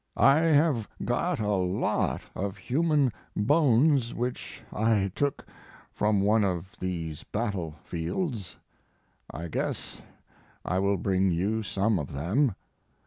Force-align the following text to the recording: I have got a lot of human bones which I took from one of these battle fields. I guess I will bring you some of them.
I 0.17 0.39
have 0.39 0.89
got 1.05 1.39
a 1.39 1.53
lot 1.53 2.23
of 2.33 2.57
human 2.57 3.11
bones 3.37 4.15
which 4.15 4.63
I 4.73 5.11
took 5.13 5.45
from 5.91 6.21
one 6.21 6.43
of 6.43 6.75
these 6.79 7.23
battle 7.23 7.75
fields. 7.83 8.57
I 9.29 9.47
guess 9.47 10.01
I 10.65 10.79
will 10.79 10.97
bring 10.97 11.29
you 11.29 11.61
some 11.61 11.99
of 11.99 12.13
them. 12.13 12.55